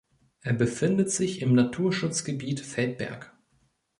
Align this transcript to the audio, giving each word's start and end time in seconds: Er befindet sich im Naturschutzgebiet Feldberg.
Er 0.41 0.53
befindet 0.53 1.11
sich 1.11 1.43
im 1.43 1.53
Naturschutzgebiet 1.53 2.61
Feldberg. 2.61 3.37